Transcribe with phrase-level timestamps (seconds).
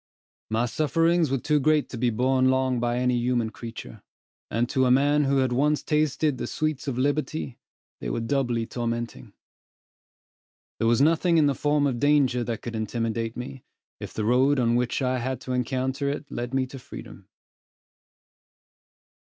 [0.49, 4.01] My sufferings were too great to be borne long by any human creature;
[4.49, 7.59] and to a man who had once tasted the sweets of liberty,
[7.99, 9.33] they were doubly tormenting.
[10.79, 13.63] There was nothing in the form of danger that could intimidate me,
[13.99, 17.27] if the road on which I had to encounter it led me to freedom.